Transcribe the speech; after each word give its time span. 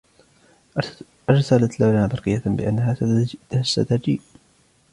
أرسلت 1.29 1.79
لنا 1.79 2.07
برقيةً 2.07 2.41
بأنها 2.45 2.95
ستجيء. 3.61 4.21